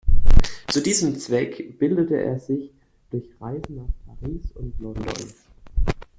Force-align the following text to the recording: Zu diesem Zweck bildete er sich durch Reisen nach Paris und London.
Zu 0.65 0.81
diesem 0.81 1.19
Zweck 1.19 1.77
bildete 1.77 2.19
er 2.19 2.39
sich 2.39 2.71
durch 3.11 3.29
Reisen 3.39 3.75
nach 3.77 4.15
Paris 4.19 4.51
und 4.55 4.73
London. 4.79 5.05